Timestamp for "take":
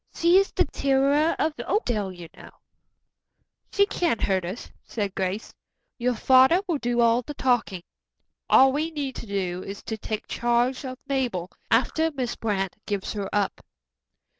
9.99-10.25